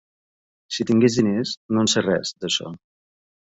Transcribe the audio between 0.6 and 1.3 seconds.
Si tingués